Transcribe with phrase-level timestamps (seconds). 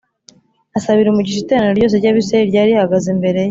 [0.77, 3.39] asabira umugisha iteraniro ryose ry’Abisirayeli ryari rihagaze imbere ye